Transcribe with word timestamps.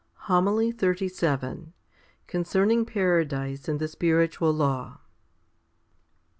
HOMILY 0.25 0.71
XXXVII 0.71 1.73
Concerning 2.25 2.85
Paradise 2.85 3.67
and 3.67 3.79
the 3.79 3.87
spiritual 3.87 4.51
law. 4.51 4.99